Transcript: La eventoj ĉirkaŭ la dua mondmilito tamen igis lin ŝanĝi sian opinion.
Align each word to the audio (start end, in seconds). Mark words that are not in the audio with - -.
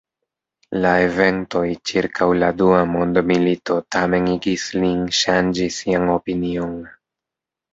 La 0.83 0.93
eventoj 1.01 1.61
ĉirkaŭ 1.91 2.29
la 2.43 2.49
dua 2.63 2.79
mondmilito 2.93 3.77
tamen 3.97 4.31
igis 4.39 4.67
lin 4.85 5.07
ŝanĝi 5.21 5.69
sian 5.77 6.11
opinion. 6.19 6.75